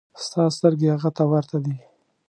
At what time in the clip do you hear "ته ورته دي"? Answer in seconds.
1.17-1.75